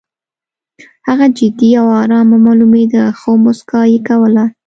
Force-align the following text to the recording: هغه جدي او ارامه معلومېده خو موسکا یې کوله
هغه 1.07 1.25
جدي 1.37 1.69
او 1.81 1.87
ارامه 2.03 2.37
معلومېده 2.45 3.01
خو 3.19 3.29
موسکا 3.43 3.81
یې 3.91 3.99
کوله 4.07 4.45